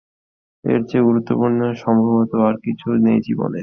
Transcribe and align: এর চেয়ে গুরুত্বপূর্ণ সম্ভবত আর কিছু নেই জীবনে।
এর 0.63 0.79
চেয়ে 0.89 1.07
গুরুত্বপূর্ণ 1.07 1.59
সম্ভবত 1.83 2.31
আর 2.47 2.55
কিছু 2.65 2.87
নেই 3.05 3.19
জীবনে। 3.27 3.59